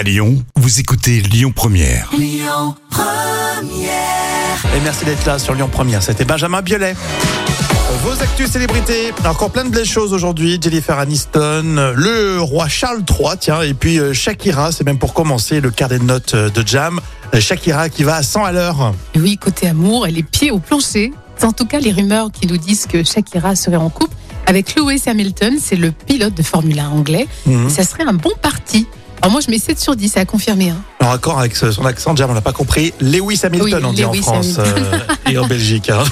[0.00, 2.10] À Lyon, vous écoutez Lyon Première.
[4.74, 6.02] Et merci d'être là sur Lyon Première.
[6.02, 6.96] C'était Benjamin Biolay.
[8.02, 10.58] Vos actus célébrités, encore plein de belles choses aujourd'hui.
[10.58, 15.60] Jennifer Aniston, le roi Charles III, tiens, et puis euh, Shakira, c'est même pour commencer
[15.60, 16.98] le carnet de notes euh, de Jam.
[17.34, 18.94] Euh, Shakira qui va à 100 à l'heure.
[19.16, 21.12] Oui, côté amour, et les pieds au plancher.
[21.36, 24.74] C'est en tout cas les rumeurs qui nous disent que Shakira serait en couple avec
[24.74, 27.28] Lewis Hamilton, c'est le pilote de Formule 1 anglais.
[27.44, 27.68] Mhm.
[27.68, 28.86] Ça serait un bon parti.
[29.22, 30.70] Alors moi je mets 7 sur 10, c'est à confirmer.
[30.70, 30.82] Hein.
[31.04, 32.94] En accord avec son accent, Jam, on n'a pas compris.
[33.00, 34.98] Lewis Hamilton, Oui, on dit Lewis en France euh,
[35.30, 35.90] et en Belgique.
[35.90, 36.04] hein.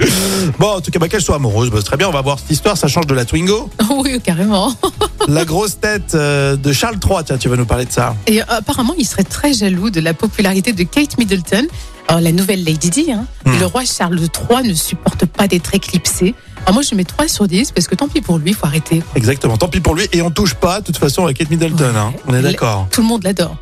[0.58, 2.08] bon, en tout cas, bah, qu'elle soit amoureuse, bah, c'est très bien.
[2.08, 2.76] On va voir cette histoire.
[2.76, 3.70] Ça change de la Twingo.
[3.90, 4.74] oui, carrément.
[5.28, 8.16] La grosse tête euh, de Charles III, tiens, tu vas nous parler de ça.
[8.26, 11.66] Et euh, apparemment, il serait très jaloux de la popularité de Kate Middleton,
[12.10, 13.12] alors, la nouvelle Lady Di.
[13.12, 13.24] Hein.
[13.46, 13.60] Hmm.
[13.60, 16.34] Le roi Charles III ne supporte pas d'être éclipsé.
[16.62, 18.66] Alors moi je mets 3 sur 10 parce que tant pis pour lui, il faut
[18.66, 19.00] arrêter.
[19.14, 20.08] Exactement, tant pis pour lui.
[20.12, 21.94] Et on touche pas, de toute façon, avec Kate Middleton.
[21.96, 22.12] hein.
[22.26, 22.88] On est d'accord.
[22.90, 23.56] Tout le monde l'adore.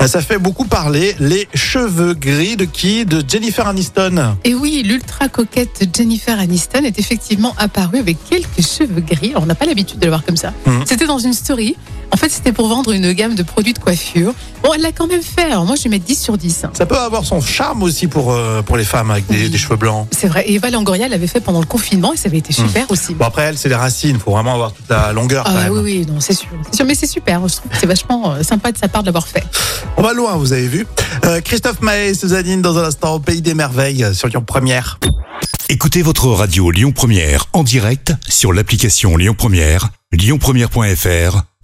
[0.00, 1.14] Ah, Ça fait beaucoup parler.
[1.18, 4.36] Les cheveux gris de qui De Jennifer Aniston.
[4.44, 9.30] Et oui, l'ultra coquette Jennifer Aniston est effectivement apparue avec quelques cheveux gris.
[9.30, 10.52] Alors, on n'a pas l'habitude de le voir comme ça.
[10.66, 10.84] Mhm.
[10.86, 11.76] C'était dans une story.
[12.18, 14.34] En fait, c'était pour vendre une gamme de produits de coiffure.
[14.64, 15.42] Bon, elle l'a quand même fait.
[15.44, 16.66] Alors, moi, je vais mettre 10 sur 10.
[16.72, 19.50] Ça peut avoir son charme aussi pour, euh, pour les femmes avec des, Oui.
[19.50, 20.08] des cheveux blancs.
[20.10, 20.42] C'est vrai.
[20.48, 23.14] Et Eva Longoria l'avait fait pendant le confinement et ça avait été super aussi.
[23.14, 24.18] Bon, après, elle, c'est les racines.
[24.18, 25.72] faut vraiment avoir toute la longueur quand Ah même.
[25.74, 26.48] oui, oui, non, c'est sûr.
[26.72, 27.46] C'est sûr, mais c'est super.
[27.46, 29.44] Je trouve que c'est vachement euh, sympa de sa part de l'avoir fait.
[29.96, 30.88] On va loin, vous avez vu.
[31.24, 34.98] Euh, Christophe Maé, Suzanine, dans un instant, au Pays des Merveilles, euh, sur Lyon Première.
[35.68, 41.42] Écoutez votre radio Lyon Première en direct sur l'application Lyon Première, lyonpremière.fr